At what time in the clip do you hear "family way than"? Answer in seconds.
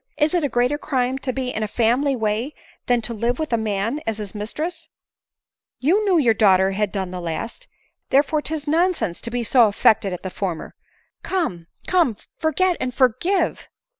1.67-3.03